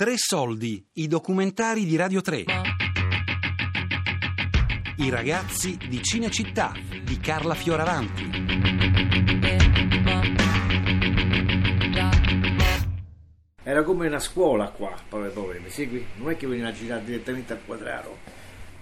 Tre 0.00 0.14
soldi, 0.16 0.82
i 0.94 1.08
documentari 1.08 1.84
di 1.84 1.94
Radio 1.94 2.22
3. 2.22 2.44
I 4.96 5.10
ragazzi 5.10 5.76
di 5.76 6.02
Cinecittà 6.02 6.72
di 7.04 7.18
Carla 7.18 7.52
Fioravanti. 7.52 8.30
Era 13.62 13.82
come 13.82 14.06
una 14.06 14.18
scuola 14.20 14.70
qua, 14.70 14.96
povero 15.06 15.32
povero, 15.32 15.60
mi 15.60 15.68
segui? 15.68 16.06
Non 16.16 16.30
è 16.30 16.36
che 16.38 16.46
veniva 16.46 16.68
a 16.68 16.72
girare 16.72 17.04
direttamente 17.04 17.52
al 17.52 17.60
quadraro, 17.62 18.16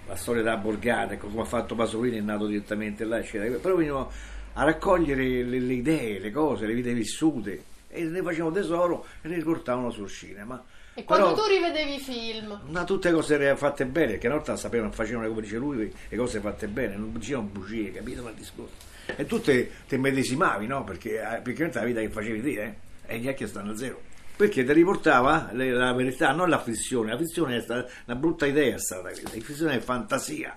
la 0.07 0.15
storia 0.15 0.41
da 0.41 0.55
Borgata, 0.55 1.15
ecco 1.15 1.27
come 1.27 1.41
ha 1.41 1.45
fatto 1.45 1.75
Pasolini 1.75 2.19
è 2.19 2.21
nato 2.21 2.47
direttamente 2.47 3.03
là, 3.03 3.19
eccetera. 3.19 3.57
però 3.57 3.75
venivano 3.75 4.09
a 4.53 4.63
raccogliere 4.63 5.43
le, 5.43 5.59
le 5.59 5.73
idee, 5.73 6.19
le 6.19 6.31
cose, 6.31 6.65
le 6.65 6.73
vite 6.73 6.93
vissute 6.93 7.63
e 7.89 8.05
ne 8.05 8.21
facevano 8.21 8.53
tesoro 8.53 9.05
e 9.21 9.27
ne 9.27 9.35
riportavano 9.35 9.91
sul 9.91 10.07
cinema. 10.07 10.63
E 10.99 11.03
quando 11.05 11.31
Però- 11.33 11.43
tu 11.43 11.49
rivedevi 11.49 11.95
i 11.95 11.99
film, 11.99 12.59
ma 12.67 12.83
tutte 12.83 13.11
cose 13.13 13.55
fatte 13.55 13.85
bene, 13.85 14.11
perché 14.11 14.27
una 14.27 14.35
volta 14.35 14.57
sapevano, 14.57 14.91
facevano 14.91 15.27
come 15.29 15.41
dice 15.41 15.57
lui, 15.57 15.93
le 16.09 16.17
cose 16.17 16.39
fatte 16.41 16.67
bene, 16.67 16.95
non 16.97 17.13
dicevano 17.17 17.47
bugie, 17.47 17.91
capito 17.93 18.21
ma 18.21 18.29
il 18.29 18.35
discorso? 18.35 18.73
E 19.15 19.25
tu 19.25 19.39
te, 19.39 19.71
te 19.87 19.97
medesimavi, 19.97 20.67
no? 20.67 20.83
Perché 20.83 21.15
eh, 21.21 21.39
praticamente 21.41 21.79
la 21.79 21.85
vita 21.85 21.99
che 22.01 22.09
facevi 22.09 22.41
te, 22.41 22.63
eh? 22.63 22.75
E 23.05 23.17
gli 23.19 23.27
occhi 23.29 23.47
stanno 23.47 23.71
a 23.71 23.75
zero. 23.77 24.01
Perché 24.35 24.63
ti 24.65 24.73
riportava 24.73 25.49
le- 25.53 25.71
la 25.71 25.93
verità, 25.93 26.31
non 26.33 26.49
la 26.49 26.59
fissione. 26.61 27.11
La 27.11 27.17
fissione 27.17 27.57
è 27.57 27.61
stata 27.61 27.89
una 28.05 28.15
brutta 28.17 28.45
idea, 28.45 28.75
è 28.75 28.79
stata. 28.79 29.09
La 29.09 29.29
fissione 29.41 29.75
è 29.75 29.79
fantasia. 29.79 30.53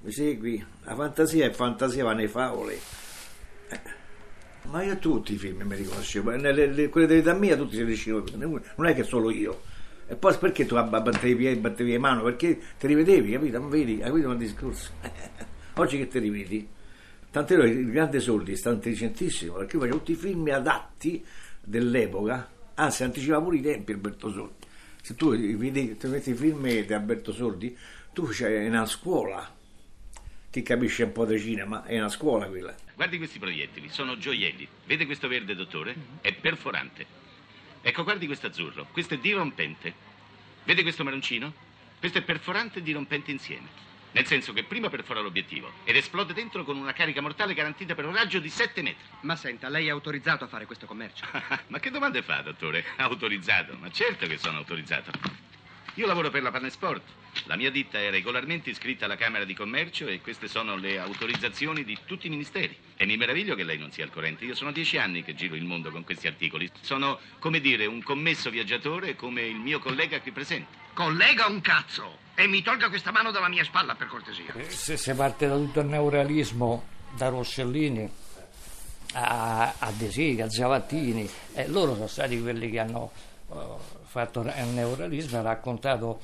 Mi 0.00 0.10
segui? 0.12 0.64
La 0.84 0.94
fantasia 0.96 1.46
è 1.46 1.50
fantasia, 1.50 2.04
va 2.04 2.12
nei 2.14 2.28
favole. 2.28 2.78
Eh, 3.68 3.80
Ma 4.70 4.82
io 4.82 4.98
tutti 4.98 5.32
i 5.32 5.36
film 5.38 5.62
mi 5.62 5.76
riconoscevo, 5.76 6.30
le- 6.32 6.88
quelle 6.90 7.06
dell'età 7.06 7.32
mia 7.32 7.56
tutti 7.56 7.74
si 7.76 7.84
riconoscevano, 7.84 8.60
non 8.76 8.86
è 8.86 8.94
che 8.94 9.02
solo 9.04 9.30
io. 9.30 9.62
E 10.10 10.16
poi 10.16 10.34
perché 10.38 10.64
tu 10.64 10.74
battevi 10.74 11.32
i 11.32 11.36
piedi, 11.36 11.60
battevi 11.60 11.90
le 11.90 11.98
mani? 11.98 12.22
Perché 12.22 12.58
ti 12.78 12.86
rivedevi, 12.86 13.32
capito? 13.32 13.58
Non 13.58 13.68
vedi, 13.68 13.98
capito 13.98 14.30
il 14.30 14.38
discorso? 14.38 14.92
Oggi 15.74 15.98
che 15.98 16.08
ti 16.08 16.18
rivedi? 16.18 16.66
Tant'è 17.30 17.56
vero 17.56 17.68
che 17.68 17.74
il 17.74 17.90
Grande 17.90 18.18
Soldi 18.18 18.52
è 18.52 18.56
stato 18.56 18.76
intelligentissimo, 18.76 19.56
perché 19.56 19.76
io 19.76 19.82
facevo 19.82 19.98
tutti 19.98 20.12
i 20.12 20.16
film 20.16 20.48
adatti 20.50 21.22
dell'epoca, 21.60 22.50
anzi 22.74 23.04
anticipava 23.04 23.42
pure 23.42 23.58
i 23.58 23.60
tempi 23.60 23.92
Alberto 23.92 24.30
Sordi. 24.30 24.66
Se 25.02 25.14
tu 25.14 25.36
vedi, 25.36 25.96
ti 25.98 26.06
metti 26.06 26.30
i 26.30 26.34
film 26.34 26.66
di 26.66 26.92
Alberto 26.94 27.30
Sordi, 27.30 27.76
tu 28.14 28.26
c'hai 28.30 28.66
una 28.66 28.86
scuola, 28.86 29.46
chi 30.48 30.62
capisce 30.62 31.02
un 31.02 31.12
po' 31.12 31.26
di 31.26 31.38
cinema, 31.38 31.84
è 31.84 31.98
una 31.98 32.08
scuola 32.08 32.46
quella. 32.46 32.74
Guardi 32.94 33.18
questi 33.18 33.38
proiettili, 33.38 33.90
sono 33.90 34.16
gioielli. 34.16 34.66
Vede 34.86 35.04
questo 35.04 35.28
verde, 35.28 35.54
dottore? 35.54 35.94
È 36.22 36.32
perforante. 36.32 37.27
Ecco, 37.80 38.04
guardi 38.04 38.26
questo 38.26 38.46
azzurro. 38.46 38.86
Questo 38.92 39.14
è 39.14 39.18
dirompente. 39.18 39.94
Vede 40.64 40.82
questo 40.82 41.04
maroncino? 41.04 41.52
Questo 41.98 42.18
è 42.18 42.22
perforante 42.22 42.78
e 42.78 42.82
dirompente 42.82 43.30
insieme. 43.30 43.86
Nel 44.12 44.26
senso 44.26 44.52
che 44.52 44.64
prima 44.64 44.88
perfora 44.88 45.20
l'obiettivo 45.20 45.70
ed 45.84 45.94
esplode 45.94 46.32
dentro 46.32 46.64
con 46.64 46.76
una 46.76 46.92
carica 46.92 47.20
mortale 47.20 47.52
garantita 47.54 47.94
per 47.94 48.06
un 48.06 48.14
raggio 48.14 48.38
di 48.38 48.48
7 48.48 48.82
metri. 48.82 49.04
Ma 49.20 49.36
senta, 49.36 49.68
lei 49.68 49.86
è 49.86 49.90
autorizzato 49.90 50.44
a 50.44 50.48
fare 50.48 50.64
questo 50.66 50.86
commercio? 50.86 51.26
Ma 51.68 51.78
che 51.78 51.90
domande 51.90 52.22
fa, 52.22 52.40
dottore? 52.40 52.84
Autorizzato? 52.96 53.76
Ma 53.78 53.90
certo 53.90 54.26
che 54.26 54.38
sono 54.38 54.58
autorizzato. 54.58 55.10
Io 55.98 56.06
lavoro 56.06 56.30
per 56.30 56.42
la 56.42 56.52
Panesport. 56.52 57.02
La 57.46 57.56
mia 57.56 57.72
ditta 57.72 57.98
è 57.98 58.08
regolarmente 58.08 58.70
iscritta 58.70 59.06
alla 59.06 59.16
Camera 59.16 59.44
di 59.44 59.52
Commercio 59.52 60.06
e 60.06 60.20
queste 60.20 60.46
sono 60.46 60.76
le 60.76 60.96
autorizzazioni 60.96 61.82
di 61.82 61.98
tutti 62.04 62.28
i 62.28 62.30
ministeri. 62.30 62.76
E 62.96 63.04
mi 63.04 63.16
meraviglio 63.16 63.56
che 63.56 63.64
lei 63.64 63.78
non 63.78 63.90
sia 63.90 64.04
al 64.04 64.12
corrente. 64.12 64.44
Io 64.44 64.54
sono 64.54 64.70
dieci 64.70 64.96
anni 64.96 65.24
che 65.24 65.34
giro 65.34 65.56
il 65.56 65.64
mondo 65.64 65.90
con 65.90 66.04
questi 66.04 66.28
articoli. 66.28 66.70
Sono, 66.82 67.18
come 67.40 67.58
dire, 67.58 67.86
un 67.86 68.00
commesso 68.04 68.48
viaggiatore 68.48 69.16
come 69.16 69.42
il 69.42 69.56
mio 69.56 69.80
collega 69.80 70.20
qui 70.20 70.30
presente. 70.30 70.68
Collega 70.92 71.46
un 71.48 71.60
cazzo! 71.60 72.18
E 72.36 72.46
mi 72.46 72.62
tolga 72.62 72.88
questa 72.90 73.10
mano 73.10 73.32
dalla 73.32 73.48
mia 73.48 73.64
spalla, 73.64 73.96
per 73.96 74.06
cortesia. 74.06 74.54
se 74.68 74.96
si 74.96 75.12
parte 75.14 75.48
da 75.48 75.56
tutto 75.56 75.80
il 75.80 75.86
neorealismo, 75.86 76.86
da 77.16 77.28
Rossellini 77.28 78.08
a, 79.14 79.74
a 79.76 79.90
De 79.90 80.12
Sica, 80.12 80.44
a 80.44 80.48
Zavattini, 80.48 81.28
eh, 81.54 81.66
loro 81.66 81.94
sono 81.94 82.06
stati 82.06 82.40
quelli 82.40 82.70
che 82.70 82.78
hanno 82.78 83.10
eh, 83.10 83.37
fatto 84.02 84.40
il 84.40 84.52
neorealismo 84.72 85.38
e 85.38 85.42
raccontato 85.42 86.20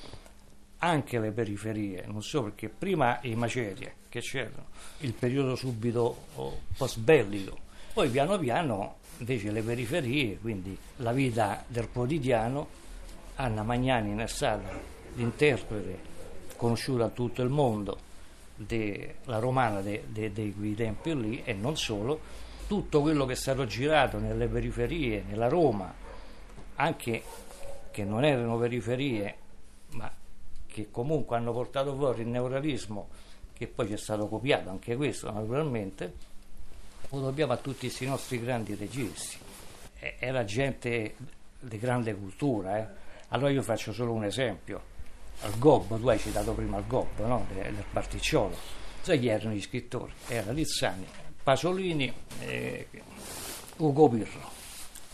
anche 0.78 1.18
le 1.18 1.30
periferie, 1.30 2.04
non 2.06 2.22
so 2.22 2.42
perché 2.42 2.68
prima 2.68 3.18
i 3.22 3.34
macerie 3.34 3.94
che 4.08 4.20
c'erano, 4.20 4.66
il 4.98 5.12
periodo 5.12 5.56
subito 5.56 6.16
oh, 6.34 6.60
post-bellico, 6.76 7.58
poi 7.94 8.08
piano 8.10 8.38
piano 8.38 8.96
invece 9.18 9.50
le 9.50 9.62
periferie, 9.62 10.38
quindi 10.38 10.76
la 10.96 11.12
vita 11.12 11.64
del 11.66 11.88
quotidiano, 11.90 12.82
Anna 13.36 13.62
Magnani 13.62 14.14
è 14.22 14.26
stata 14.26 14.68
l'interprete 15.14 16.12
conosciuta 16.56 17.04
a 17.04 17.08
tutto 17.08 17.42
il 17.42 17.48
mondo 17.48 17.98
della 18.54 19.38
romana 19.38 19.80
de- 19.80 20.04
de- 20.08 20.32
di 20.32 20.54
quei 20.56 20.74
tempi 20.74 21.18
lì 21.18 21.42
e 21.44 21.54
non 21.54 21.76
solo, 21.76 22.20
tutto 22.66 23.00
quello 23.00 23.24
che 23.24 23.32
è 23.32 23.36
stato 23.36 23.64
girato 23.66 24.18
nelle 24.18 24.46
periferie, 24.46 25.24
nella 25.26 25.48
Roma, 25.48 25.92
anche 26.76 27.22
che 27.90 28.04
non 28.04 28.24
erano 28.24 28.58
periferie, 28.58 29.36
ma 29.92 30.10
che 30.66 30.90
comunque 30.90 31.36
hanno 31.36 31.52
portato 31.52 31.94
fuori 31.94 32.22
il 32.22 32.28
neorealismo, 32.28 33.08
che 33.52 33.66
poi 33.68 33.86
ci 33.86 33.92
è 33.92 33.96
stato 33.96 34.26
copiato 34.26 34.70
anche 34.70 34.96
questo 34.96 35.30
naturalmente, 35.30 36.12
lo 37.10 37.20
dobbiamo 37.20 37.52
a 37.52 37.56
tutti 37.56 37.86
questi 37.86 38.06
nostri 38.06 38.40
grandi 38.42 38.74
registi. 38.74 39.36
Era 40.18 40.44
gente 40.44 41.14
di 41.60 41.78
grande 41.78 42.14
cultura. 42.14 42.78
eh. 42.78 42.86
Allora 43.28 43.50
io 43.50 43.62
faccio 43.62 43.92
solo 43.92 44.12
un 44.12 44.24
esempio. 44.24 44.92
Al 45.42 45.56
Gobbo, 45.58 45.96
tu 45.96 46.08
hai 46.08 46.18
citato 46.18 46.52
prima 46.52 46.78
il 46.78 46.86
Gobbo, 46.86 47.26
no? 47.26 47.46
De- 47.52 47.62
del 47.62 47.84
Particciolo. 47.92 48.56
Sai 49.00 49.18
chi 49.20 49.28
erano 49.28 49.54
gli 49.54 49.62
scrittori? 49.62 50.12
Era 50.28 50.50
Lizzani, 50.52 51.06
Pasolini 51.42 52.12
e 52.40 52.88
Ugo 53.76 54.08
Pirro. 54.08 54.53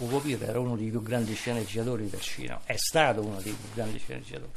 Ugo 0.01 0.19
Pirro 0.19 0.45
era 0.47 0.59
uno 0.59 0.77
dei 0.77 0.89
più 0.89 1.03
grandi 1.03 1.35
sceneggiatori 1.35 2.09
del 2.09 2.21
cinema, 2.21 2.61
è 2.65 2.77
stato 2.77 3.21
uno 3.23 3.41
dei 3.41 3.53
più 3.53 3.69
grandi 3.75 3.99
sceneggiatori. 3.99 4.51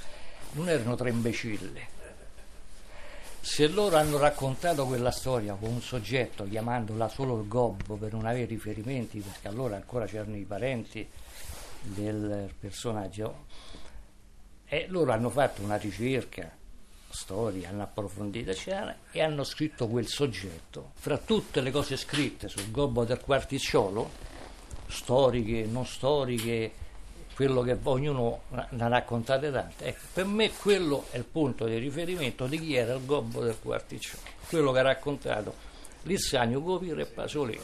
Non 0.54 0.70
erano 0.70 0.96
tre 0.96 1.10
imbecilli, 1.10 1.82
se 3.42 3.68
loro 3.68 3.98
hanno 3.98 4.18
raccontato 4.18 4.86
quella 4.86 5.12
storia 5.12 5.56
con 5.56 5.70
un 5.70 5.82
soggetto 5.82 6.48
chiamandola 6.48 7.10
solo 7.10 7.42
il 7.42 7.48
gobbo 7.50 7.98
per 7.98 8.14
non 8.14 8.26
avere 8.26 8.46
riferimenti, 8.46 9.20
perché 9.20 9.50
allora 9.50 9.76
ancora 9.76 10.06
c'erano 10.06 10.38
i 10.38 10.46
parenti 10.46 11.06
del 11.82 12.50
personaggio, 12.58 13.46
e 14.66 14.86
loro 14.88 15.12
hanno 15.12 15.30
fatto 15.30 15.62
una 15.62 15.76
ricerca, 15.76 16.50
storia, 17.10 17.68
hanno 17.68 17.84
approfondito 17.84 18.52
eccetera, 18.52 18.96
e 19.12 19.22
hanno 19.22 19.44
scritto 19.44 19.90
quel 19.90 20.08
soggetto. 20.08 20.92
Fra 20.96 21.18
tutte 21.18 21.60
le 21.60 21.72
cose 21.72 21.98
scritte 21.98 22.48
sul 22.48 22.72
gobbo 22.72 23.04
del 23.04 23.20
quarticciolo, 23.20 24.32
storiche, 24.94 25.66
non 25.66 25.86
storiche, 25.86 26.72
quello 27.36 27.62
che 27.62 27.78
ognuno 27.84 28.44
ne 28.50 28.84
ha 28.84 28.88
raccontate 28.88 29.52
tante. 29.52 29.86
Ecco, 29.86 30.02
per 30.14 30.26
me 30.26 30.52
quello 30.52 31.06
è 31.10 31.18
il 31.18 31.26
punto 31.26 31.66
di 31.66 31.78
riferimento 31.78 32.46
di 32.46 32.60
chi 32.60 32.76
era 32.76 32.94
il 32.94 33.06
gobbo 33.06 33.42
del 33.42 33.58
quarticciolo, 33.62 34.22
quello 34.48 34.72
che 34.72 34.80
ha 34.80 34.84
raccontato 34.84 35.72
Lissagno, 36.04 36.62
Copiro 36.62 37.02
e 37.02 37.06
Pasolini. 37.06 37.62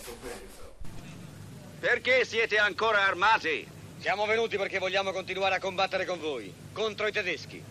Perché 1.80 2.26
siete 2.26 2.58
ancora 2.58 3.06
armati? 3.06 3.68
Siamo 4.00 4.26
venuti 4.26 4.58
perché 4.58 4.80
vogliamo 4.80 5.12
continuare 5.12 5.56
a 5.56 5.60
combattere 5.60 6.06
con 6.06 6.20
voi, 6.20 6.54
contro 6.72 7.08
i 7.08 7.12
tedeschi. 7.12 7.62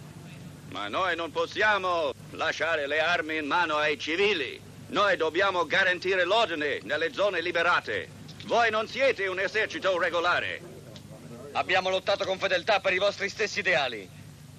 Ma 0.70 0.88
noi 0.88 1.16
non 1.16 1.30
possiamo 1.30 2.12
lasciare 2.32 2.86
le 2.86 3.00
armi 3.00 3.36
in 3.36 3.46
mano 3.46 3.76
ai 3.76 3.98
civili. 3.98 4.60
Noi 4.88 5.16
dobbiamo 5.16 5.64
garantire 5.66 6.24
l'ordine 6.24 6.80
nelle 6.82 7.12
zone 7.12 7.40
liberate. 7.40 8.17
Voi 8.48 8.70
non 8.70 8.88
siete 8.88 9.26
un 9.26 9.38
esercito 9.38 9.98
regolare. 9.98 10.58
Abbiamo 11.52 11.90
lottato 11.90 12.24
con 12.24 12.38
fedeltà 12.38 12.80
per 12.80 12.94
i 12.94 12.98
vostri 12.98 13.28
stessi 13.28 13.58
ideali. 13.58 14.08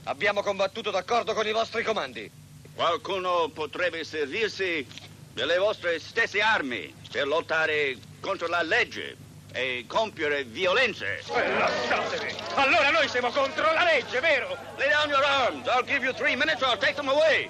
Abbiamo 0.04 0.44
combattuto 0.44 0.92
d'accordo 0.92 1.34
con 1.34 1.48
i 1.48 1.52
vostri 1.52 1.82
comandi. 1.82 2.30
Qualcuno 2.76 3.50
potrebbe 3.52 4.04
servirsi 4.04 4.86
delle 5.34 5.58
vostre 5.58 5.98
stesse 5.98 6.40
armi 6.40 6.94
per 7.12 7.26
lottare 7.26 7.98
contro 8.20 8.46
la 8.46 8.62
legge 8.62 9.18
e 9.54 9.86
compiere 9.88 10.44
violenze. 10.44 11.24
Lasciatemi! 11.28 12.36
Allora 12.54 12.92
noi 12.92 13.08
siamo 13.08 13.32
contro 13.32 13.74
la 13.74 13.86
legge, 13.86 14.20
vero? 14.20 14.56
Lay 14.78 14.90
down 14.90 15.10
your 15.10 15.24
arms. 15.24 15.66
I'll 15.66 15.84
give 15.84 16.06
you 16.06 16.14
three 16.14 16.36
minutes 16.36 16.62
or 16.62 16.68
I'll 16.68 16.78
take 16.78 16.94
them 16.94 17.10
away. 17.10 17.50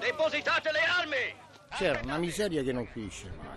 Depositate 0.00 0.72
le 0.72 0.80
armi. 0.98 1.46
c'era 1.76 2.00
una 2.02 2.16
miseria 2.16 2.62
che 2.62 2.72
non 2.72 2.86
finisce. 2.86 3.47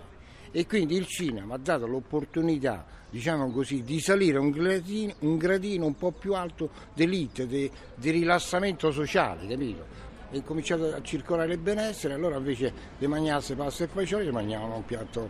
E 0.54 0.68
quindi 0.68 0.96
il 0.98 1.08
cinema 1.08 1.56
ha 1.56 1.58
dato 1.58 1.88
l'opportunità, 1.88 2.86
diciamo 3.10 3.50
così, 3.52 3.84
di 3.84 4.02
salire 4.02 4.38
un 4.38 4.50
gradino 4.50 5.14
un, 5.20 5.38
gradino 5.38 5.86
un 5.86 5.96
po' 5.96 6.12
più 6.12 6.34
alto 6.34 6.70
d'elite, 6.94 7.48
di, 7.48 7.72
di 7.96 8.10
rilassamento 8.10 8.92
sociale, 8.92 9.48
capito? 9.48 10.10
E 10.30 10.44
cominciato 10.44 10.94
a 10.94 11.02
circolare 11.02 11.54
il 11.54 11.60
benessere, 11.60 12.14
allora 12.16 12.36
invece 12.36 12.74
di 12.98 13.08
mangiarsi 13.08 13.56
pasta 13.56 13.86
e 13.86 13.88
fagioli, 13.88 14.30
mangiavano 14.30 14.76
un 14.76 14.86
piatto 14.86 15.30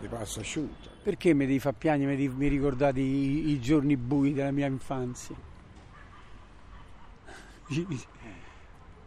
di 0.00 0.08
pasta 0.08 0.40
asciutta. 0.40 0.88
Perché 1.00 1.32
mi 1.32 1.58
far 1.60 1.74
piangere, 1.74 2.16
mi 2.16 2.48
ricordate 2.48 2.98
i, 2.98 3.50
i 3.50 3.60
giorni 3.60 3.96
bui 3.96 4.32
della 4.32 4.50
mia 4.50 4.66
infanzia? 4.66 5.36
I, 7.68 7.86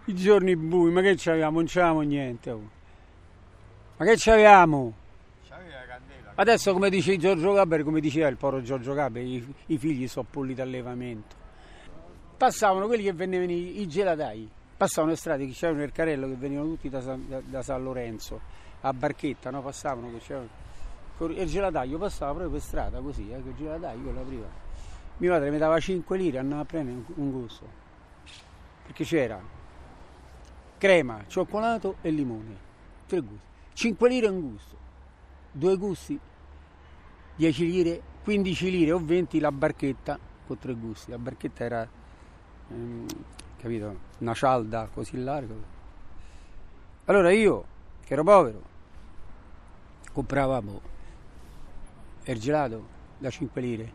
i 0.05 0.15
giorni 0.15 0.55
bui, 0.55 0.89
ma 0.89 1.01
che 1.01 1.15
c'avevamo? 1.17 1.57
Non 1.57 1.65
c'avevamo 1.67 2.01
niente. 2.01 2.49
oh. 2.49 2.69
Ma 3.97 4.05
che 4.05 4.15
c'avevamo? 4.17 5.01
Adesso 6.35 6.73
come 6.73 6.89
dice 6.89 7.15
Giorgio 7.17 7.53
Gaber, 7.53 7.83
come 7.83 7.99
diceva 7.99 8.27
il 8.27 8.37
povero 8.37 8.63
Giorgio 8.63 8.93
Gaber, 8.93 9.23
i, 9.23 9.53
i 9.67 9.77
figli 9.77 10.07
sono 10.07 10.25
polli 10.27 10.55
d'allevamento. 10.55 11.35
Passavano 12.35 12.87
quelli 12.87 13.03
che 13.03 13.13
venivano 13.13 13.51
i, 13.51 13.81
i 13.81 13.87
gelatai, 13.87 14.49
passavano 14.75 15.11
le 15.11 15.17
strade, 15.19 15.45
che 15.45 15.51
c'erano 15.51 15.77
nel 15.79 15.91
carrello 15.91 16.27
che 16.27 16.35
venivano 16.35 16.69
tutti 16.69 16.89
da 16.89 17.01
San, 17.01 17.27
da- 17.27 17.41
da 17.45 17.61
San 17.61 17.83
Lorenzo, 17.83 18.41
a 18.81 18.91
Barchetta, 18.93 19.51
no? 19.51 19.61
passavano, 19.61 20.11
che 20.11 20.17
c'erano, 20.17 20.47
il 21.19 21.47
gelataio 21.47 21.99
passava 21.99 22.31
proprio 22.31 22.51
per 22.53 22.61
strada 22.61 22.99
così, 22.99 23.29
eh, 23.29 23.37
il 23.37 23.53
gelataio 23.55 24.11
l'apriva. 24.11 24.47
Mio 25.17 25.31
padre 25.31 25.51
mi 25.51 25.59
dava 25.59 25.79
5 25.79 26.17
lire, 26.17 26.39
andava 26.39 26.61
a 26.61 26.65
prendere 26.65 26.97
un, 26.97 27.03
un 27.13 27.31
gusto, 27.31 27.67
perché 28.81 29.03
c'era 29.03 29.39
crema, 30.79 31.25
cioccolato 31.27 31.97
e 32.01 32.09
limone, 32.09 32.57
tre 33.05 33.19
gusti, 33.19 33.45
5 33.73 34.09
lire 34.09 34.27
un 34.27 34.41
gusto 34.41 34.82
due 35.53 35.77
gusti, 35.77 36.19
10 37.35 37.65
lire, 37.65 38.01
15 38.23 38.71
lire 38.71 38.91
o 38.91 38.99
20 39.03 39.39
la 39.39 39.51
barchetta 39.51 40.19
con 40.45 40.57
tre 40.57 40.73
gusti. 40.73 41.11
La 41.11 41.17
barchetta 41.17 41.63
era, 41.63 41.87
ehm, 42.69 43.05
capito, 43.57 43.95
una 44.17 44.33
cialda 44.33 44.89
così 44.91 45.17
larga. 45.17 45.53
Allora 47.05 47.31
io, 47.31 47.65
che 48.03 48.13
ero 48.13 48.23
povero, 48.23 48.61
compravamo 50.11 50.81
il 52.25 52.39
gelato 52.39 52.87
da 53.17 53.29
5 53.29 53.61
lire, 53.61 53.93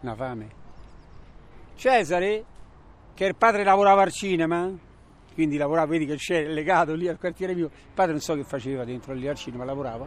una 0.00 0.14
fame. 0.14 0.58
Cesare, 1.74 2.44
che 3.14 3.24
il 3.24 3.34
padre 3.34 3.64
lavorava 3.64 4.02
al 4.02 4.12
cinema, 4.12 4.70
quindi 5.32 5.56
lavorava, 5.56 5.86
vedi 5.86 6.06
che 6.06 6.16
c'è 6.16 6.46
legato 6.46 6.94
lì 6.94 7.08
al 7.08 7.18
quartiere 7.18 7.54
mio, 7.54 7.66
il 7.66 7.92
padre 7.94 8.12
non 8.12 8.20
so 8.20 8.34
che 8.34 8.44
faceva 8.44 8.84
dentro 8.84 9.14
lì 9.14 9.26
al 9.26 9.36
cinema, 9.36 9.64
lavorava, 9.64 10.06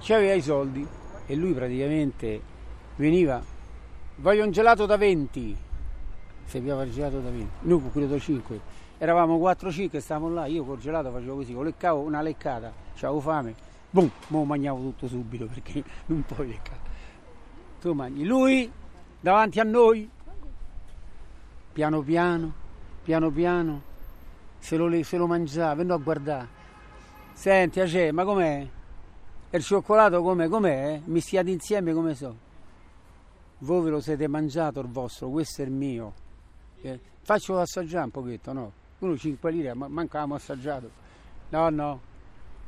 c'aveva 0.00 0.32
i 0.32 0.42
soldi 0.42 0.86
e 1.26 1.36
lui 1.36 1.52
praticamente 1.52 2.40
veniva, 2.96 3.40
voglio 4.16 4.44
un 4.44 4.50
gelato 4.50 4.86
da 4.86 4.96
20, 4.96 5.56
serviva 6.44 6.82
il 6.82 6.92
gelato 6.92 7.20
da 7.20 7.30
20, 7.30 7.48
noi 7.60 7.80
con 7.80 7.92
quello 7.92 8.06
da 8.06 8.18
5, 8.18 8.60
eravamo 8.98 9.38
4-5, 9.38 9.98
stavamo 9.98 10.32
là, 10.32 10.46
io 10.46 10.64
col 10.64 10.78
gelato 10.78 11.10
facevo 11.10 11.36
così, 11.36 11.54
con 11.54 11.64
leccavo 11.64 12.00
una 12.00 12.22
leccata, 12.22 12.72
avevo 12.96 13.20
fame, 13.20 13.54
boom, 13.90 14.10
mo 14.28 14.44
mangiavo 14.44 14.80
tutto 14.80 15.06
subito 15.06 15.46
perché 15.46 15.84
non 16.06 16.22
puoi 16.22 16.48
leccare. 16.48 16.88
Tu 17.80 17.92
mangi, 17.92 18.24
lui 18.24 18.70
davanti 19.20 19.60
a 19.60 19.64
noi, 19.64 20.08
piano 21.72 22.00
piano, 22.02 22.52
piano 23.02 23.30
piano, 23.30 23.82
se 24.58 24.76
lo, 24.76 25.02
se 25.02 25.16
lo 25.16 25.26
mangiava, 25.26 25.74
venne 25.74 25.92
a 25.92 25.96
guardare. 25.96 26.58
Senti, 27.32 27.80
Ace, 27.80 28.12
ma 28.12 28.24
com'è? 28.24 28.68
E 29.52 29.56
il 29.56 29.64
cioccolato 29.64 30.22
com'è? 30.22 30.48
Com'è? 30.48 31.00
Mi 31.06 31.20
stiate 31.20 31.50
insieme 31.50 31.92
come 31.92 32.14
so? 32.14 32.36
Voi 33.58 33.82
ve 33.82 33.90
lo 33.90 34.00
siete 34.00 34.26
mangiato 34.28 34.80
il 34.80 34.88
vostro, 34.88 35.28
questo 35.28 35.62
è 35.62 35.64
il 35.64 35.72
mio. 35.72 36.12
Eh, 36.82 36.98
faccio 37.22 37.58
assaggiare 37.58 38.04
un 38.04 38.10
pochetto, 38.10 38.52
no? 38.52 38.72
Uno 39.00 39.16
5 39.16 39.50
lire, 39.50 39.74
ma 39.74 39.88
mancavamo 39.88 40.34
assaggiato. 40.36 40.90
No, 41.50 41.68
no, 41.68 42.00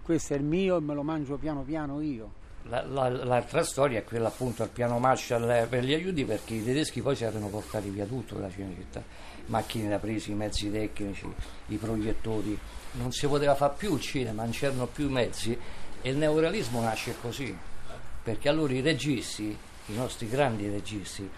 questo 0.03 0.35
è 0.35 0.37
il 0.37 0.43
mio 0.43 0.77
e 0.77 0.81
me 0.81 0.95
lo 0.95 1.03
mangio 1.03 1.37
piano 1.37 1.63
piano 1.63 2.01
io. 2.01 2.41
La- 2.65 2.85
la- 2.85 3.09
l'altra 3.09 3.63
storia 3.65 4.01
è 4.01 4.05
quella 4.05 4.29
appunto 4.29 4.63
al 4.63 4.69
piano 4.69 4.99
Marshall 4.99 5.69
per 5.69 5.85
gli 5.85 5.93
aiuti 5.95 6.25
perché 6.25 6.55
i 6.55 6.65
tedeschi 6.65 7.01
poi 7.01 7.17
si 7.17 7.25
erano 7.25 7.49
portati 7.49 7.89
via 7.91 8.07
tutto 8.07 8.35
dalla 8.37 8.51
Cinecittà, 8.51 9.03
macchine 9.47 9.89
da 9.89 9.99
presi, 9.99 10.31
i 10.31 10.35
mezzi 10.35 10.71
tecnici, 10.71 11.27
i 11.69 11.77
proiettori, 11.77 12.57
non 12.93 13.11
si 13.13 13.27
poteva 13.27 13.55
fare 13.55 13.75
più 13.77 13.95
il 13.95 14.01
cinema, 14.01 14.43
non 14.43 14.53
c'erano 14.53 14.87
più 14.87 15.09
i 15.09 15.13
mezzi 15.13 15.59
e 16.03 16.11
il 16.11 16.17
neorealismo 16.17 16.81
nasce 16.81 17.15
così, 17.21 17.57
perché 18.23 18.49
allora 18.49 18.73
i 18.73 18.81
registi, 18.81 19.57
i 19.87 19.95
nostri 19.95 20.29
grandi 20.29 20.69
registi, 20.69 21.29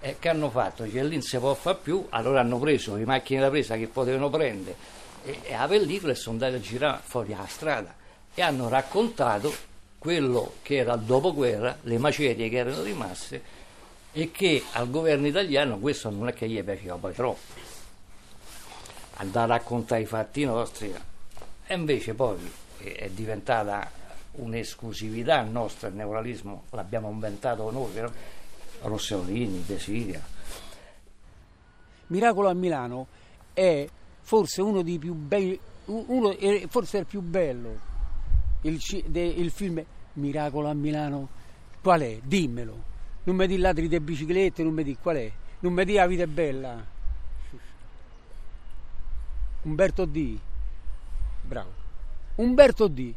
eh, 0.00 0.16
che 0.18 0.28
hanno 0.28 0.50
fatto 0.50 0.84
che 0.84 1.04
lì 1.04 1.12
non 1.14 1.22
si 1.22 1.36
può 1.38 1.54
fare 1.54 1.78
più, 1.82 2.06
allora 2.10 2.40
hanno 2.40 2.58
preso 2.58 2.96
le 2.96 3.04
macchine 3.04 3.40
da 3.40 3.50
presa 3.50 3.76
che 3.76 3.86
potevano 3.88 4.30
prendere 4.30 4.76
e, 5.22 5.40
e 5.42 5.56
la 5.56 5.66
pellicola 5.66 6.12
e 6.12 6.14
sono 6.14 6.34
andati 6.34 6.54
a 6.54 6.60
girare 6.60 7.00
fuori 7.04 7.34
alla 7.34 7.46
strada 7.46 7.94
e 8.34 8.42
hanno 8.42 8.68
raccontato 8.68 9.52
quello 9.98 10.54
che 10.62 10.76
era 10.76 10.94
il 10.94 11.00
dopoguerra, 11.00 11.78
le 11.82 11.98
macerie 11.98 12.48
che 12.48 12.56
erano 12.56 12.82
rimaste 12.82 13.42
e 14.12 14.30
che 14.30 14.62
al 14.72 14.90
governo 14.90 15.26
italiano 15.26 15.78
questo 15.78 16.08
non 16.08 16.28
è 16.28 16.32
che 16.32 16.48
gli 16.48 16.62
piaceva 16.62 16.96
poi 16.96 17.12
troppo. 17.12 17.64
Andare 19.18 19.52
a 19.52 19.56
raccontare 19.56 20.02
i 20.02 20.06
fatti 20.06 20.44
nostri 20.44 20.94
e 21.66 21.74
invece 21.74 22.14
poi 22.14 22.38
è 22.78 22.94
è 22.94 23.08
diventata 23.08 23.90
un'esclusività 24.36 25.42
nostra, 25.42 25.88
il 25.88 25.94
neuralismo 25.94 26.64
l'abbiamo 26.70 27.10
inventato 27.10 27.70
noi, 27.70 28.00
no? 28.00 28.12
Rossellini, 28.82 29.64
Desiria. 29.64 30.22
Miracolo 32.08 32.48
a 32.48 32.54
Milano 32.54 33.06
è 33.52 33.88
forse 34.20 34.62
uno 34.62 34.82
dei 34.82 34.98
più 34.98 35.14
bei, 35.14 35.58
uno, 35.86 36.36
forse 36.68 36.98
il 36.98 37.06
più 37.06 37.20
bello. 37.20 37.94
Il, 38.62 38.80
il 39.12 39.50
film 39.50 39.84
Miracolo 40.14 40.68
a 40.68 40.74
Milano, 40.74 41.28
qual 41.82 42.00
è? 42.00 42.18
Dimmelo. 42.22 42.94
Non 43.24 43.36
mi 43.36 43.46
di 43.46 43.56
ladri 43.56 43.88
di 43.88 43.98
biciclette, 43.98 44.62
non 44.62 44.72
mi 44.72 44.84
di 44.84 44.96
qual 45.00 45.16
è. 45.16 45.32
Non 45.60 45.72
mi 45.72 45.84
di 45.84 45.94
la 45.94 46.06
vita 46.06 46.22
è 46.22 46.26
bella. 46.26 46.84
Umberto 49.62 50.04
D. 50.04 50.38
Bravo. 51.42 51.72
Umberto 52.36 52.86
D. 52.86 53.14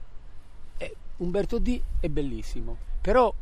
Eh, 1.19 1.24
Umberto 1.24 1.60
D 1.60 1.81
è 2.00 2.07
bellissimo. 2.07 2.77
Però 3.01 3.33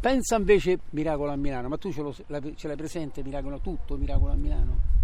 pensa 0.00 0.36
invece 0.36 0.78
Miracolo 0.90 1.30
a 1.30 1.36
Milano, 1.36 1.68
ma 1.68 1.76
tu 1.78 1.92
ce, 1.92 2.02
lo- 2.02 2.12
ce 2.12 2.66
l'hai 2.66 2.76
presente 2.76 3.22
Miracolo 3.22 3.58
tutto 3.58 3.96
Miracolo 3.96 4.32
a 4.32 4.36
Milano? 4.36 4.94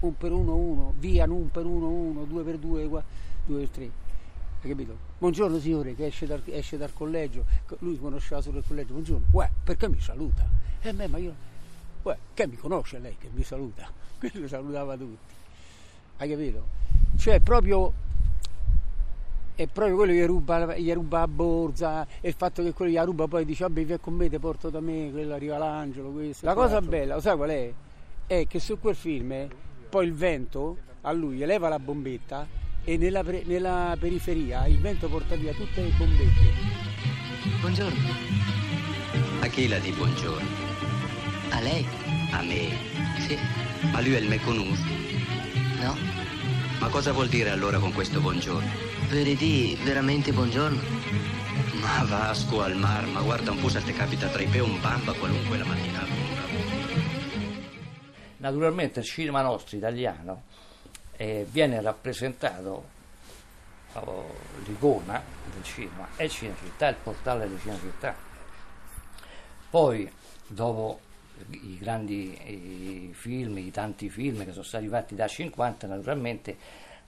Un 0.00 0.16
per 0.16 0.32
uno 0.32 0.54
uno, 0.54 0.92
via 0.98 1.24
un 1.24 1.50
per 1.50 1.64
uno 1.64 1.88
uno, 1.88 2.24
due 2.24 2.42
per 2.42 2.58
due, 2.58 2.86
qua- 2.88 3.02
due 3.44 3.60
per 3.60 3.68
tre. 3.70 3.90
Hai 4.62 4.70
capito? 4.70 4.96
Buongiorno 5.18 5.58
signore 5.58 5.94
che 5.94 6.06
esce 6.06 6.26
dal, 6.26 6.42
esce 6.46 6.76
dal 6.76 6.92
collegio, 6.92 7.44
Co- 7.66 7.76
lui 7.80 7.98
conosceva 7.98 8.40
solo 8.40 8.58
il 8.58 8.64
collegio, 8.66 8.92
buongiorno, 8.92 9.26
uè, 9.30 9.50
perché 9.64 9.88
mi 9.88 10.00
saluta? 10.00 10.46
E 10.82 10.92
me, 10.92 11.06
ma 11.08 11.16
io, 11.18 11.34
uè, 12.02 12.16
che 12.34 12.46
mi 12.46 12.56
conosce 12.56 12.98
lei 12.98 13.16
che 13.18 13.30
mi 13.32 13.42
saluta? 13.42 13.90
Quello 14.18 14.46
salutava 14.48 14.96
tutti. 14.96 15.34
Hai 16.18 16.28
capito? 16.28 16.66
Cioè 17.16 17.40
proprio 17.40 17.92
è 19.56 19.66
proprio 19.66 19.96
quello 19.96 20.12
che 20.12 20.26
ruba, 20.26 20.76
gli 20.76 20.92
ruba 20.92 21.20
la 21.20 21.28
borsa 21.28 22.06
e 22.20 22.28
il 22.28 22.34
fatto 22.36 22.62
che 22.62 22.72
quello 22.72 22.92
gli 22.92 23.04
ruba 23.04 23.26
poi 23.26 23.44
dice 23.44 23.64
vabbè 23.64 23.84
via 23.84 23.98
con 23.98 24.14
me 24.14 24.28
ti 24.28 24.38
porto 24.38 24.68
da 24.68 24.80
me 24.80 25.10
quello 25.10 25.34
arriva 25.34 25.56
l'angelo 25.56 26.10
questo 26.10 26.44
la 26.44 26.54
cosa 26.54 26.80
bella 26.80 27.14
lo 27.14 27.20
sai 27.20 27.36
qual 27.36 27.50
è? 27.50 27.72
è 28.26 28.46
che 28.46 28.60
su 28.60 28.78
quel 28.78 28.94
film 28.94 29.48
poi 29.88 30.06
il 30.06 30.12
vento 30.12 30.76
a 31.00 31.12
lui 31.12 31.40
eleva 31.40 31.68
la 31.68 31.78
bombetta 31.78 32.46
e 32.84 32.96
nella, 32.98 33.24
pre- 33.24 33.42
nella 33.46 33.96
periferia 33.98 34.66
il 34.66 34.78
vento 34.78 35.08
porta 35.08 35.34
via 35.36 35.52
tutte 35.52 35.80
le 35.80 35.90
bombette 35.96 36.86
Buongiorno. 37.60 38.08
A 39.40 39.46
chi 39.46 39.68
la 39.68 39.78
di 39.78 39.90
buongiorno? 39.92 40.48
A 41.50 41.60
lei? 41.60 41.86
A 42.32 42.42
me. 42.42 42.68
Sì. 43.20 43.36
Ma 43.92 44.00
lui 44.00 44.14
è 44.14 44.18
il 44.18 44.28
me 44.28 44.40
conosco. 44.40 44.84
No? 45.80 46.25
Ma 46.86 46.92
cosa 46.92 47.10
vuol 47.10 47.26
dire 47.26 47.50
allora 47.50 47.80
con 47.80 47.92
questo 47.92 48.20
buongiorno? 48.20 48.70
Per 49.08 49.24
di 49.34 49.76
veramente 49.82 50.32
buongiorno? 50.32 50.80
Ma 51.80 52.04
Vasco 52.04 52.62
al 52.62 52.76
mar, 52.76 53.04
ma 53.06 53.22
guarda 53.22 53.50
un 53.50 53.58
po' 53.58 53.68
se 53.68 53.82
te 53.82 53.92
capita 53.92 54.28
tra 54.28 54.40
i 54.40 54.46
pe 54.46 54.60
un 54.60 54.80
bamba 54.80 55.12
qualunque 55.14 55.58
la 55.58 55.64
mattinata. 55.64 56.12
Naturalmente 58.36 59.00
il 59.00 59.04
cinema 59.04 59.42
nostro 59.42 59.76
italiano 59.76 60.44
eh, 61.16 61.44
viene 61.50 61.82
rappresentato, 61.82 62.88
oh, 63.94 64.34
l'icona 64.64 65.20
del 65.52 65.64
cinema 65.64 66.06
è 66.14 66.28
Cinecittà, 66.28 66.86
il 66.86 66.96
portale 67.02 67.48
di 67.48 67.58
Cinecittà. 67.60 68.14
Poi, 69.68 70.08
dopo 70.46 71.00
i 71.50 71.78
grandi 71.78 72.36
eh, 72.44 73.10
film, 73.12 73.58
i 73.58 73.70
tanti 73.70 74.08
film 74.08 74.44
che 74.44 74.52
sono 74.52 74.64
stati 74.64 74.88
fatti 74.88 75.14
da 75.14 75.26
50, 75.26 75.86
naturalmente 75.86 76.56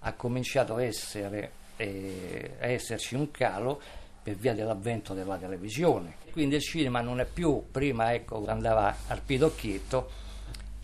ha 0.00 0.12
cominciato 0.12 0.76
a, 0.76 0.82
essere, 0.82 1.50
eh, 1.76 2.52
a 2.60 2.66
esserci 2.66 3.14
un 3.14 3.30
calo 3.30 3.80
per 4.22 4.36
via 4.36 4.54
dell'avvento 4.54 5.14
della 5.14 5.36
televisione. 5.36 6.16
Quindi 6.30 6.56
il 6.56 6.62
cinema 6.62 7.00
non 7.00 7.20
è 7.20 7.24
più, 7.24 7.64
prima 7.70 8.12
ecco, 8.12 8.44
andava 8.46 8.94
al 9.06 9.20
pidocchietto, 9.24 10.26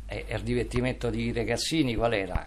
e 0.06 0.24
e 0.26 0.36
il 0.36 0.42
divertimento 0.42 1.10
di 1.10 1.32
ragazzini 1.32 1.94
qual 1.94 2.14
era? 2.14 2.46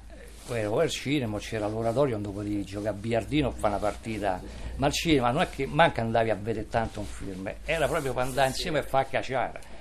Era 0.50 0.82
al 0.82 0.90
cinema, 0.90 1.40
c'era 1.40 1.68
l'oratorio 1.68 2.18
dove 2.18 2.38
potevi 2.38 2.64
giocare 2.64 2.90
a 2.90 2.94
biliardino 2.94 3.50
o 3.50 3.52
fare 3.52 3.76
una 3.76 3.82
partita, 3.82 4.42
ma 4.78 4.86
al 4.86 4.94
cinema 4.94 5.32
non 5.32 5.42
è 5.42 5.50
che 5.50 5.66
manca 5.66 6.02
andavi 6.02 6.30
a 6.30 6.36
vedere 6.36 6.70
tanto 6.70 7.02
un 7.02 7.06
film, 7.06 7.54
era 7.66 7.88
proprio 7.88 8.14
per 8.14 8.24
andare 8.24 8.48
insieme 8.48 8.80
e 8.80 8.84
far 8.84 9.10
cacciare 9.10 9.76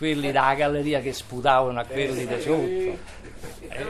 quelli 0.00 0.32
dalla 0.32 0.54
galleria 0.54 1.00
che 1.02 1.12
sputavano 1.12 1.78
a 1.78 1.84
quelli 1.84 2.26
di 2.26 2.40
sotto. 2.40 3.18
Eh, 3.68 3.86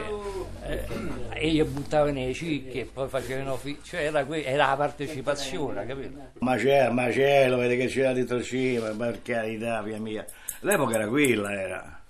eh, 0.67 0.85
e 1.29 1.47
io 1.47 1.63
buttavo 1.63 2.11
nei 2.11 2.33
cicchi 2.33 2.81
e 2.81 2.85
poi 2.85 3.07
facevano 3.07 3.55
fi- 3.55 3.79
cioè 3.81 4.07
era, 4.07 4.25
que- 4.25 4.43
era 4.43 4.67
la 4.67 4.75
partecipazione, 4.75 5.85
capito? 5.85 6.19
Macello, 6.39 6.91
macello, 6.91 7.55
vede 7.55 7.77
che 7.77 7.85
c'era 7.87 8.11
dentro 8.11 8.35
il 8.35 8.43
cinema, 8.43 8.89
per 8.89 9.21
carità, 9.21 9.81
via 9.81 9.99
mia. 9.99 10.25
L'epoca 10.59 10.95
era 10.95 11.07
quella, 11.07 11.53
era. 11.53 12.01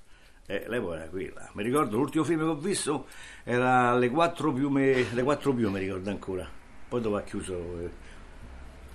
Eh, 0.47 0.63
l'epoca 0.65 0.95
era 0.95 1.05
quella. 1.05 1.51
Mi 1.53 1.61
ricordo 1.61 1.97
l'ultimo 1.97 2.23
film 2.23 2.39
che 2.39 2.45
ho 2.45 2.55
visto 2.55 3.05
era 3.43 3.95
Le 3.95 4.09
quattro 4.09 4.51
piume, 4.51 5.13
le 5.13 5.21
quattro 5.21 5.53
piume, 5.53 5.77
ricordo 5.77 6.09
ancora. 6.09 6.49
Poi 6.89 7.01
dopo 7.01 7.17
ha 7.17 7.21
chiuso, 7.21 7.53
eh, 7.53 7.89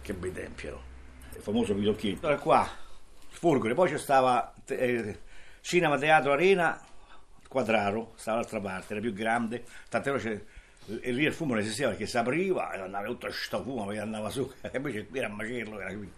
che 0.02 0.12
bei 0.14 0.32
tempi 0.32 0.66
erano. 0.66 0.82
Il 1.32 1.42
famoso 1.42 1.74
Pidocchino. 1.74 2.18
Era 2.22 2.38
qua, 2.38 2.68
Folgore, 3.28 3.74
poi 3.74 3.88
c'è 3.88 3.98
stava 3.98 4.52
eh, 4.66 5.18
Cinema 5.60 5.98
Teatro 5.98 6.32
Arena, 6.32 6.80
Quadraro, 7.48 8.12
stava 8.16 8.38
dall'altra 8.38 8.60
parte, 8.60 8.92
era 8.92 9.00
più 9.00 9.12
grande, 9.12 9.64
tant'è 9.88 10.12
vero 10.12 10.40
e 11.00 11.10
lì 11.10 11.24
il 11.24 11.32
fumo 11.32 11.54
non 11.54 11.62
esisteva 11.62 11.90
perché 11.90 12.06
si 12.06 12.16
apriva 12.16 12.72
e 12.72 12.78
andava 12.78 13.06
tutto 13.06 13.28
sto 13.32 13.60
fumo 13.60 13.86
che 13.86 13.98
andava 13.98 14.30
su 14.30 14.48
e 14.62 14.70
invece 14.72 15.06
qui 15.06 15.18
era 15.18 15.26
a 15.26 15.30
macello 15.30 15.80
era 15.80 15.94
qui. 15.94 16.12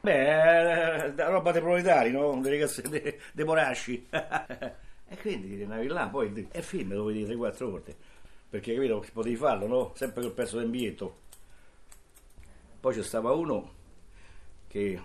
Beh, 0.00 1.06
eh, 1.06 1.14
roba 1.16 1.50
dei 1.50 1.62
proletari, 1.62 2.10
no? 2.10 2.38
Dei 2.40 2.52
ragazzi 2.52 2.82
dei, 2.88 3.18
dei 3.32 3.44
porasci. 3.44 4.06
e 4.10 5.16
quindi 5.20 5.62
andavi 5.62 5.86
là, 5.88 6.08
poi 6.08 6.46
è 6.50 6.60
film 6.60 6.94
lo 6.94 7.04
vedi 7.04 7.24
tre 7.24 7.34
quattro 7.34 7.70
volte. 7.70 7.96
Perché 8.48 8.74
capito, 8.74 9.04
potevi 9.12 9.34
farlo, 9.36 9.66
no? 9.66 9.92
Sempre 9.96 10.22
col 10.22 10.32
pezzo 10.32 10.58
del 10.58 10.68
biglietto. 10.68 11.22
Poi 12.78 12.94
c'è 12.94 13.02
stava 13.02 13.32
uno 13.32 13.72
che 14.68 15.00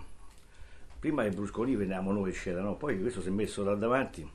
prima 1.00 1.22
dei 1.22 1.32
bruscolini 1.32 1.76
venivamo 1.76 2.12
noi 2.12 2.32
c'era, 2.32 2.60
no? 2.60 2.76
Poi 2.76 3.00
questo 3.00 3.22
si 3.22 3.28
è 3.28 3.30
messo 3.30 3.64
da 3.64 3.74
davanti, 3.74 4.30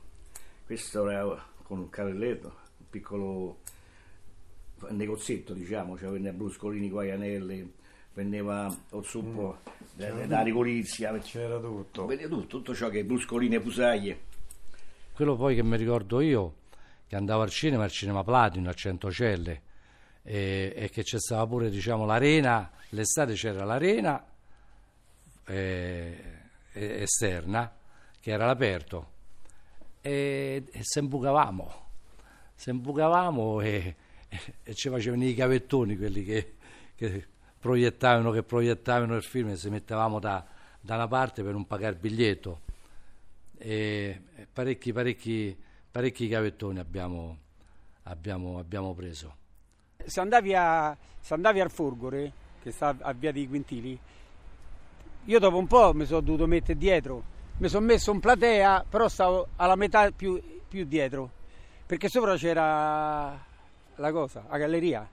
questo 0.66 1.08
era 1.08 1.46
con 1.62 1.78
un 1.78 1.88
carrelletto, 1.88 2.46
un 2.78 2.86
piccolo 2.90 3.58
negozietto, 4.90 5.54
diciamo, 5.54 5.96
cioè 5.96 6.10
venne 6.10 6.32
bruscolini, 6.32 6.90
guaianelle, 6.90 7.68
vendeva 8.12 8.74
lo 8.90 9.02
zuppo 9.02 9.58
mm. 10.02 10.24
da 10.24 10.42
Ricolizia. 10.42 11.16
C'era 11.18 11.58
tutto. 11.58 12.06
Vendeva 12.06 12.34
tutto, 12.34 12.46
tutto 12.46 12.74
ciò 12.74 12.88
che 12.88 13.00
è 13.00 13.04
bruscoline 13.04 13.56
e 13.56 13.60
fusaglie. 13.60 14.20
Quello 15.12 15.36
poi 15.36 15.54
che 15.54 15.62
mi 15.62 15.76
ricordo 15.76 16.20
io, 16.20 16.54
che 17.06 17.16
andavo 17.16 17.42
al 17.42 17.50
cinema, 17.50 17.84
al 17.84 17.90
cinema 17.90 18.22
Platino, 18.22 18.68
a 18.68 18.74
Centocelle, 18.74 19.62
e, 20.22 20.72
e 20.74 20.90
che 20.90 21.02
c'è 21.02 21.18
stata 21.18 21.46
pure, 21.46 21.70
diciamo, 21.70 22.04
l'arena, 22.04 22.70
l'estate 22.90 23.34
c'era 23.34 23.64
l'arena 23.64 24.24
eh, 26.76 27.02
esterna, 27.02 27.74
che 28.20 28.30
era 28.30 28.44
all'aperto, 28.44 29.14
e, 30.02 30.62
e 30.70 30.80
se 30.82 31.00
imbucavamo, 31.00 31.84
se 32.54 32.70
imbucavamo 32.70 33.60
e, 33.60 33.96
e, 34.62 34.74
ci 34.74 34.90
facevano 34.90 35.24
i 35.24 35.34
cavettoni, 35.34 35.96
quelli 35.96 36.22
che, 36.22 36.54
che 36.94 37.26
proiettavano, 37.58 38.30
che 38.30 38.42
proiettavano 38.42 39.16
il 39.16 39.22
film 39.22 39.48
e 39.48 39.56
si 39.56 39.70
mettevamo 39.70 40.20
da, 40.20 40.44
da 40.80 40.94
una 40.94 41.08
parte 41.08 41.42
per 41.42 41.52
non 41.52 41.66
pagare 41.66 41.94
il 41.94 42.00
biglietto. 42.00 42.60
E 43.58 44.20
parecchi, 44.52 44.92
parecchi, 44.92 45.56
parecchi 45.90 46.28
cavettoni 46.28 46.78
abbiamo, 46.78 47.38
abbiamo, 48.02 48.58
abbiamo 48.58 48.94
preso. 48.94 49.34
Se 50.04 50.20
andavi, 50.20 50.54
a, 50.54 50.96
se 51.18 51.34
andavi 51.34 51.60
al 51.60 51.70
Forgore, 51.70 52.32
che 52.62 52.70
sta 52.70 52.94
a 53.00 53.12
via 53.12 53.32
dei 53.32 53.48
Quintili, 53.48 53.98
io 55.26 55.38
dopo 55.38 55.58
un 55.58 55.66
po' 55.66 55.92
mi 55.94 56.06
sono 56.06 56.20
dovuto 56.20 56.46
mettere 56.46 56.76
dietro. 56.76 57.34
Mi 57.58 57.68
sono 57.68 57.86
messo 57.86 58.10
in 58.12 58.20
platea, 58.20 58.84
però 58.88 59.08
stavo 59.08 59.48
alla 59.56 59.76
metà 59.76 60.10
più, 60.10 60.40
più 60.68 60.84
dietro, 60.84 61.30
perché 61.86 62.08
sopra 62.08 62.36
c'era 62.36 63.44
la 63.94 64.12
cosa, 64.12 64.44
la 64.48 64.58
galleria 64.58 65.08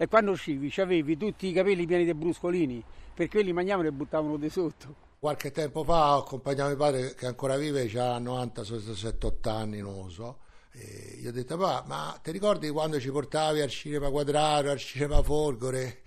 e 0.00 0.06
quando 0.06 0.30
uscivi 0.30 0.72
avevi 0.76 1.16
tutti 1.16 1.48
i 1.48 1.52
capelli 1.52 1.84
pieni 1.84 2.04
di 2.04 2.14
bruscolini 2.14 2.82
perché 3.12 3.38
quelli 3.38 3.52
mangiavano 3.52 3.88
e 3.88 3.92
buttavano 3.92 4.36
di 4.36 4.48
sotto. 4.48 5.06
Qualche 5.18 5.50
tempo 5.50 5.82
fa 5.82 6.14
ho 6.16 6.20
accompagnato 6.20 6.68
mio 6.68 6.76
padre 6.76 7.14
che 7.16 7.26
ancora 7.26 7.56
vive, 7.56 7.90
ha 7.98 8.16
90, 8.18 8.62
7-8 8.62 9.48
anni, 9.48 9.80
non 9.80 9.96
lo 9.96 10.08
so. 10.08 10.38
E 10.70 11.16
gli 11.18 11.26
ho 11.26 11.32
detto, 11.32 11.56
ma, 11.56 11.82
ma 11.84 12.16
ti 12.22 12.30
ricordi 12.30 12.70
quando 12.70 13.00
ci 13.00 13.10
portavi 13.10 13.60
al 13.60 13.70
cinema 13.70 14.08
Quadraro, 14.10 14.70
al 14.70 14.78
cinema 14.78 15.20
Folgore? 15.24 16.02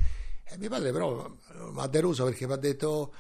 E 0.46 0.58
mio 0.58 0.70
padre 0.70 0.94
però 0.94 1.30
mi 1.30 1.82
ha 1.82 1.88
deluso 1.88 2.24
perché 2.24 2.48
mi 2.48 2.54
ha 2.54 2.58
detto, 2.58 3.14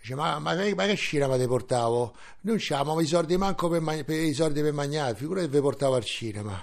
dice, 0.00 0.14
ma, 0.14 0.38
ma, 0.38 0.54
ma, 0.54 0.84
che 0.86 0.96
cinema 0.96 1.36
ti 1.36 1.46
portavo? 1.46 2.14
Non 2.42 2.56
c'avevamo 2.58 3.00
i 3.00 3.06
soldi 3.06 3.36
manco 3.36 3.68
per, 3.68 4.04
per, 4.04 4.16
i 4.16 4.32
soldi 4.32 4.60
per 4.62 4.72
mangiare, 4.72 5.14
figurati 5.14 5.48
vi 5.48 5.60
portavo 5.60 5.94
al 5.94 6.04
cinema. 6.04 6.58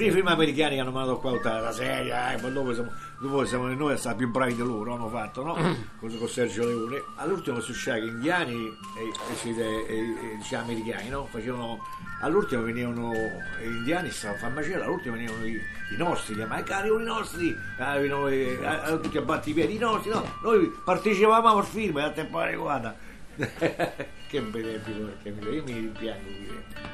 Prima 0.00 0.12
i 0.12 0.14
film 0.14 0.26
americani 0.28 0.74
che 0.76 0.80
hanno 0.80 0.90
mandato 0.90 1.18
qua 1.18 1.32
tutta 1.32 1.60
la 1.60 1.72
serie, 1.72 2.32
eh, 2.32 2.38
poi 2.40 2.52
dopo 2.52 2.72
siamo, 2.72 2.90
dopo 3.18 3.44
siamo 3.44 3.66
noi 3.66 3.92
a 3.92 3.96
stare 3.98 4.16
più 4.16 4.30
bravi 4.30 4.54
di 4.54 4.62
loro, 4.62 4.94
hanno 4.94 5.08
fatto, 5.10 5.44
no? 5.44 5.54
Con, 6.00 6.16
con 6.18 6.28
Sergio 6.28 6.64
Leone. 6.64 7.02
All'ultimo 7.16 7.60
succede 7.60 8.00
che 8.00 8.06
indiani 8.06 8.54
e, 8.54 9.48
e, 9.48 9.50
e, 9.50 9.84
e 9.88 10.36
diciamo, 10.36 10.62
americani, 10.64 11.08
no? 11.10 11.26
Facevano, 11.26 11.84
all'ultimo 12.22 12.62
venivano 12.62 13.12
gli 13.12 13.66
indiani, 13.66 14.10
stavano 14.10 14.46
a 14.46 14.48
macello, 14.48 14.84
all'ultimo 14.84 15.16
venivano 15.16 15.44
i, 15.44 15.52
i 15.52 15.96
nostri, 15.98 16.34
gli 16.34 16.40
americani, 16.40 16.88
i 16.88 17.04
nostri, 17.04 17.54
arrivano 17.78 18.28
eh, 18.28 18.58
a, 18.64 18.96
tutti 18.96 19.18
a 19.18 19.22
batti 19.22 19.50
i 19.50 19.52
piedi, 19.52 19.74
i 19.74 19.78
nostri, 19.78 20.10
no? 20.10 20.24
Noi 20.42 20.72
partecipavamo 20.82 21.58
al 21.58 21.66
film, 21.66 21.96
a 21.98 22.10
tempo 22.10 22.40
guarda. 22.56 22.96
che 23.36 24.40
bei 24.40 24.80
tempi, 25.22 25.48
io 25.48 25.62
mi 25.64 25.72
rimpiango 25.72 26.88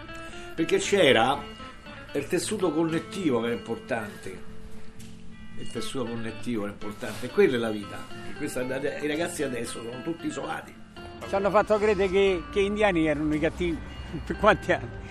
perché 0.54 0.78
c'era 0.78 1.38
è 2.16 2.18
il 2.18 2.28
tessuto 2.28 2.72
connettivo 2.72 3.42
che 3.42 3.50
è 3.50 3.52
importante. 3.52 4.54
Il 5.58 5.70
tessuto 5.70 6.06
connettivo 6.06 6.64
è 6.64 6.68
importante, 6.70 7.28
quella 7.28 7.56
è 7.56 7.58
la 7.58 7.70
vita. 7.70 7.98
Questa, 8.38 8.62
I 8.62 9.06
ragazzi 9.06 9.42
adesso 9.42 9.82
sono 9.82 10.02
tutti 10.02 10.26
isolati. 10.26 10.74
Ci 11.28 11.34
hanno 11.34 11.50
fatto 11.50 11.76
credere 11.76 12.08
che, 12.08 12.42
che 12.50 12.62
gli 12.62 12.66
indiani 12.66 13.06
erano 13.06 13.34
i 13.34 13.38
cattivi 13.38 13.78
per 14.24 14.36
quanti 14.40 14.72
anni. 14.72 15.04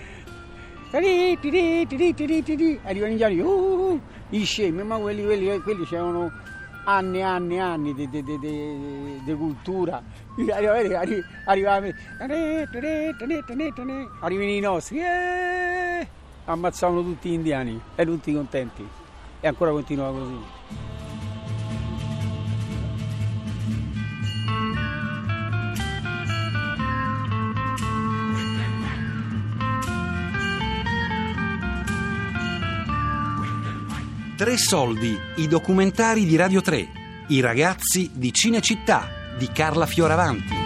Arrivano 2.82 3.08
gli 3.08 3.20
indiani, 3.20 3.40
uh, 3.40 4.00
i 4.30 4.44
scemi, 4.44 4.82
ma 4.82 4.96
quelli, 4.96 5.22
quelli, 5.24 5.60
quelli 5.60 5.84
c'erano 5.84 6.32
anni 6.86 7.18
e 7.18 7.22
anni 7.22 7.56
e 7.56 7.60
anni 7.60 7.94
di, 7.94 9.34
cultura. 9.36 10.02
Arrivano 14.20 14.50
i 14.50 14.60
nostri. 14.60 14.98
Eh! 14.98 15.85
Ammazzavano 16.46 17.02
tutti 17.02 17.28
gli 17.28 17.34
indiani, 17.34 17.80
erano 17.94 18.16
tutti 18.16 18.32
contenti 18.32 18.88
e 19.40 19.46
ancora 19.46 19.70
continua 19.70 20.10
così. 20.10 20.54
Tre 34.36 34.58
soldi, 34.58 35.18
i 35.36 35.48
documentari 35.48 36.26
di 36.26 36.36
Radio 36.36 36.60
3, 36.60 36.88
i 37.28 37.40
ragazzi 37.40 38.10
di 38.12 38.34
Cinecittà 38.34 39.08
di 39.38 39.48
Carla 39.48 39.86
Fioravanti. 39.86 40.65